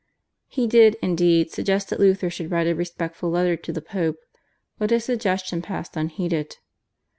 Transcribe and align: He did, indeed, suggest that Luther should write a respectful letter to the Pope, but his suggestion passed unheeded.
He 0.47 0.65
did, 0.65 0.97
indeed, 1.03 1.51
suggest 1.51 1.91
that 1.91 1.99
Luther 1.99 2.31
should 2.31 2.49
write 2.49 2.65
a 2.65 2.73
respectful 2.73 3.29
letter 3.29 3.55
to 3.57 3.71
the 3.71 3.83
Pope, 3.83 4.17
but 4.79 4.89
his 4.89 5.05
suggestion 5.05 5.61
passed 5.61 5.95
unheeded. 5.95 6.57